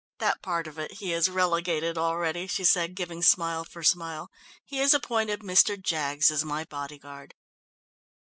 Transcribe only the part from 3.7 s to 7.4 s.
smile. "He has appointed Mr. Jaggs as my bodyguard."